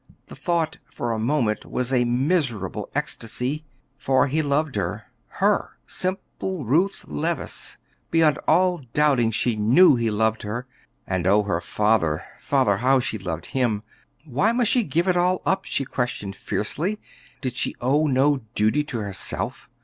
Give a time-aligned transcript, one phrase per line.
[0.25, 3.65] The thought for a moment was a miserable ecstasy;
[3.99, 7.77] for he loved her, her, simple Ruth Levice,
[8.09, 10.65] beyond all doubting she knew he loved her;
[11.05, 13.83] and, oh, father, father, how she loved him!
[14.25, 15.65] Why must she give it all up?
[15.65, 16.99] she questioned fiercely;
[17.39, 19.69] did she owe no duty to herself?